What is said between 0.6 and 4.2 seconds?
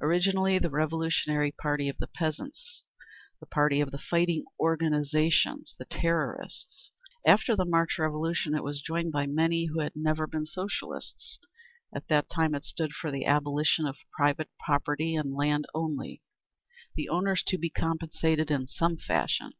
revolutionary party of the peasants, the party of the